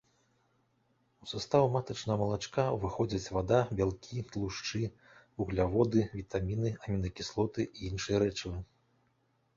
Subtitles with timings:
[1.25, 4.83] У састаў матачнага малачка ўваходзяць вада, бялкі, тлушчы,
[5.43, 8.59] вугляводы, вітаміны, амінакіслоты і іншыя рэчывы.